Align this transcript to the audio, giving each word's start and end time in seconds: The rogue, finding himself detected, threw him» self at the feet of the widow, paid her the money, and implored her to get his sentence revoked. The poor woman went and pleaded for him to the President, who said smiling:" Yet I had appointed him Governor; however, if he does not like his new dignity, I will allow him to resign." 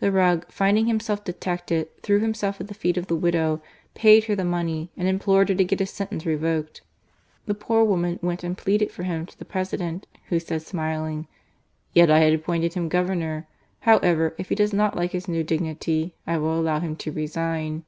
The 0.00 0.10
rogue, 0.10 0.44
finding 0.48 0.86
himself 0.86 1.24
detected, 1.24 1.94
threw 2.02 2.20
him» 2.20 2.32
self 2.32 2.58
at 2.58 2.68
the 2.68 2.72
feet 2.72 2.96
of 2.96 3.06
the 3.06 3.14
widow, 3.14 3.60
paid 3.92 4.24
her 4.24 4.34
the 4.34 4.42
money, 4.42 4.90
and 4.96 5.06
implored 5.06 5.50
her 5.50 5.54
to 5.54 5.62
get 5.62 5.78
his 5.80 5.90
sentence 5.90 6.24
revoked. 6.24 6.80
The 7.44 7.52
poor 7.52 7.84
woman 7.84 8.18
went 8.22 8.42
and 8.42 8.56
pleaded 8.56 8.90
for 8.90 9.02
him 9.02 9.26
to 9.26 9.38
the 9.38 9.44
President, 9.44 10.06
who 10.30 10.40
said 10.40 10.62
smiling:" 10.62 11.26
Yet 11.92 12.10
I 12.10 12.20
had 12.20 12.32
appointed 12.32 12.72
him 12.72 12.88
Governor; 12.88 13.46
however, 13.80 14.34
if 14.38 14.48
he 14.48 14.54
does 14.54 14.72
not 14.72 14.96
like 14.96 15.10
his 15.12 15.28
new 15.28 15.44
dignity, 15.44 16.14
I 16.26 16.38
will 16.38 16.58
allow 16.58 16.80
him 16.80 16.96
to 16.96 17.12
resign." 17.12 17.84